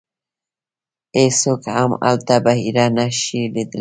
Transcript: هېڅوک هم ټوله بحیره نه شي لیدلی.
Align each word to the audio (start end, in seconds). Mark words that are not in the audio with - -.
هېڅوک 1.17 1.63
هم 1.75 1.91
ټوله 2.01 2.37
بحیره 2.45 2.85
نه 2.97 3.05
شي 3.19 3.41
لیدلی. 3.53 3.69